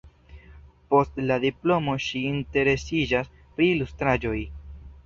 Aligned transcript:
Post 0.93 1.21
la 1.31 1.37
diplomo 1.43 1.95
ŝi 2.07 2.25
interesiĝas 2.33 3.33
pri 3.39 3.73
ilustraĵoj. 3.77 4.39